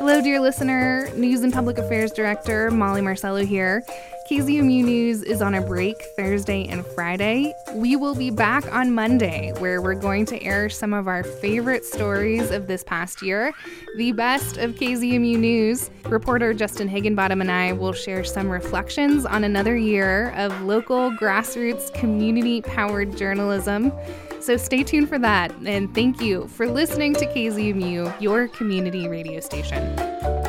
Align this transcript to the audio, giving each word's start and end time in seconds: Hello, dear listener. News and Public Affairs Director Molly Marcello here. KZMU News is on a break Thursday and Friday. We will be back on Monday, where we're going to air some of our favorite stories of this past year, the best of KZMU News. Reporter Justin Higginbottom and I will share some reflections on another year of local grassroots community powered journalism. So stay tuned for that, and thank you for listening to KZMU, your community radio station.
Hello, 0.00 0.22
dear 0.22 0.40
listener. 0.40 1.10
News 1.14 1.42
and 1.42 1.52
Public 1.52 1.76
Affairs 1.76 2.10
Director 2.10 2.70
Molly 2.70 3.02
Marcello 3.02 3.44
here. 3.44 3.84
KZMU 4.30 4.84
News 4.84 5.24
is 5.24 5.42
on 5.42 5.54
a 5.54 5.60
break 5.60 6.00
Thursday 6.16 6.64
and 6.68 6.86
Friday. 6.86 7.52
We 7.74 7.96
will 7.96 8.14
be 8.14 8.30
back 8.30 8.72
on 8.72 8.94
Monday, 8.94 9.52
where 9.58 9.82
we're 9.82 9.96
going 9.96 10.24
to 10.26 10.40
air 10.40 10.68
some 10.70 10.94
of 10.94 11.08
our 11.08 11.24
favorite 11.24 11.84
stories 11.84 12.52
of 12.52 12.68
this 12.68 12.84
past 12.84 13.22
year, 13.22 13.52
the 13.96 14.12
best 14.12 14.56
of 14.56 14.76
KZMU 14.76 15.36
News. 15.36 15.90
Reporter 16.04 16.54
Justin 16.54 16.86
Higginbottom 16.86 17.40
and 17.40 17.50
I 17.50 17.72
will 17.72 17.92
share 17.92 18.22
some 18.22 18.48
reflections 18.48 19.26
on 19.26 19.42
another 19.42 19.76
year 19.76 20.30
of 20.36 20.62
local 20.62 21.10
grassroots 21.10 21.92
community 21.92 22.62
powered 22.62 23.16
journalism. 23.16 23.90
So 24.38 24.56
stay 24.56 24.84
tuned 24.84 25.08
for 25.08 25.18
that, 25.18 25.52
and 25.66 25.92
thank 25.92 26.20
you 26.20 26.46
for 26.46 26.68
listening 26.68 27.14
to 27.14 27.26
KZMU, 27.26 28.20
your 28.20 28.46
community 28.46 29.08
radio 29.08 29.40
station. 29.40 30.39